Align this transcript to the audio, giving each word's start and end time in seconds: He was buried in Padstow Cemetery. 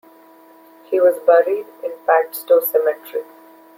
He 0.89 0.99
was 0.99 1.19
buried 1.27 1.67
in 1.83 1.91
Padstow 2.07 2.59
Cemetery. 2.65 3.23